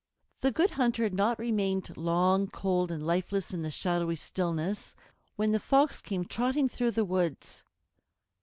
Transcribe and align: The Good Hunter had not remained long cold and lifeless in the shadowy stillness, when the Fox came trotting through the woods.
The 0.39 0.51
Good 0.51 0.71
Hunter 0.71 1.03
had 1.03 1.13
not 1.13 1.37
remained 1.37 1.95
long 1.95 2.47
cold 2.47 2.89
and 2.89 3.05
lifeless 3.05 3.53
in 3.53 3.61
the 3.61 3.69
shadowy 3.69 4.15
stillness, 4.15 4.95
when 5.35 5.51
the 5.51 5.59
Fox 5.59 6.01
came 6.01 6.25
trotting 6.25 6.67
through 6.67 6.89
the 6.97 7.05
woods. 7.05 7.63